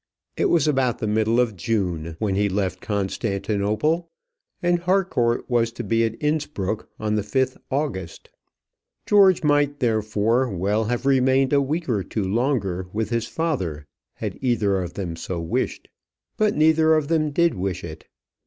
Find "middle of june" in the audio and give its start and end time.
1.05-2.15